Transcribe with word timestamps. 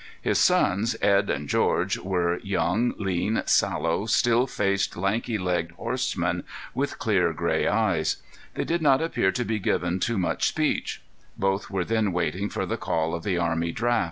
His 0.19 0.39
sons, 0.39 0.95
Edd 0.99 1.29
and 1.29 1.47
George, 1.47 1.99
were 1.99 2.39
young, 2.39 2.95
lean, 2.97 3.43
sallow, 3.45 4.07
still 4.07 4.47
faced, 4.47 4.97
lanky 4.97 5.37
legged 5.37 5.73
horsemen 5.73 6.43
with 6.73 6.97
clear 6.97 7.31
gray 7.33 7.67
eyes. 7.67 8.17
They 8.55 8.63
did 8.65 8.81
not 8.81 8.99
appear 9.03 9.31
to 9.33 9.45
be 9.45 9.59
given, 9.59 9.99
to 9.99 10.17
much 10.17 10.47
speech. 10.47 11.03
Both 11.37 11.69
were 11.69 11.85
then 11.85 12.13
waiting 12.13 12.49
for 12.49 12.65
the 12.65 12.77
call 12.77 13.13
of 13.13 13.21
the 13.21 13.37
army 13.37 13.71
draft. 13.71 13.99